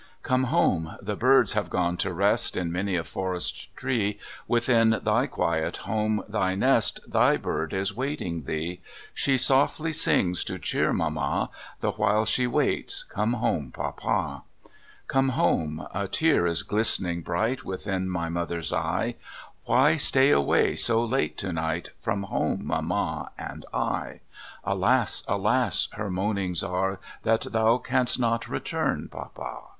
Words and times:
Come 0.23 0.45
home! 0.45 0.97
the 0.99 1.15
hirds 1.15 1.53
have 1.53 1.69
gone 1.69 1.95
to 1.97 2.11
rest 2.11 2.57
In 2.57 2.71
many 2.71 2.95
a 2.95 3.03
forest 3.03 3.69
tree; 3.77 4.17
Within 4.47 4.99
thy 5.03 5.27
quiet 5.27 5.77
home, 5.85 6.23
thv 6.27 6.57
nest. 6.57 7.01
Thy 7.07 7.37
bird 7.37 7.71
is 7.71 7.95
waiting 7.95 8.45
thee; 8.45 8.81
She 9.13 9.37
softly 9.37 9.93
sings, 9.93 10.43
to 10.45 10.57
cheer 10.57 10.91
mamma, 10.91 11.51
The 11.81 11.91
while 11.91 12.25
she 12.25 12.47
waits 12.47 13.03
come 13.03 13.33
home, 13.33 13.69
papa! 13.71 14.41
44 14.41 14.41
CALIFORNIA 14.41 14.69
SKETCHES. 14.73 15.13
Come 15.13 15.29
home! 15.29 15.87
a 15.93 16.07
tear 16.07 16.47
is 16.47 16.63
glistening 16.63 17.21
bright 17.21 17.63
Within 17.63 18.11
m\ 18.11 18.33
mother's 18.33 18.73
eye; 18.73 19.17
Why 19.65 19.97
stay 19.97 20.31
away 20.31 20.75
so 20.77 21.05
late 21.05 21.37
to 21.37 21.53
night 21.53 21.91
From 21.99 22.23
home, 22.23 22.65
mamma, 22.65 23.29
and 23.37 23.67
1? 23.69 24.19
"Alas! 24.63 25.23
""alas!" 25.27 25.89
her 25.91 26.09
moanings 26.09 26.63
are 26.63 26.99
That 27.21 27.41
thou 27.51 27.77
canst 27.77 28.19
not 28.19 28.47
return, 28.49 29.07
papa! 29.07 29.59